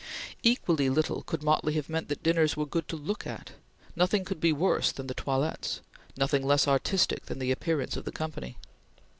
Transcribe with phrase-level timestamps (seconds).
[0.41, 3.51] Equally little could Motley have meant that dinners were good to look at.
[3.95, 5.81] Nothing could be worse than the toilettes;
[6.17, 8.57] nothing less artistic than the appearance of the company.